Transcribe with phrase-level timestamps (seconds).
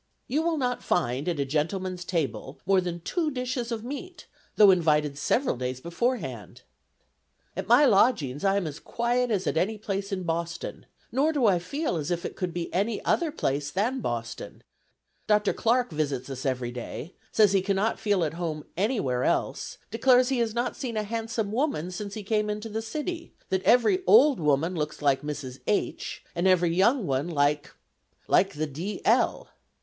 [0.27, 4.71] You will not find at a gentleman's table more than two dishes of meat, though
[4.71, 6.63] invited several days beforehand....
[7.55, 11.45] At my lodgings I am as quiet as at any place in Boston; nor do
[11.45, 14.63] I feel as if it could be any other place than Boston;
[15.27, 15.53] Dr.
[15.53, 20.39] Clark visits us every day; says he cannot feel at home anywhere else; declares he
[20.39, 24.39] has not seen a handsome woman since he came into the city; that every old
[24.39, 25.59] woman looks like Mrs.
[25.67, 27.71] H, and every young one like
[28.27, 29.47] like the D l.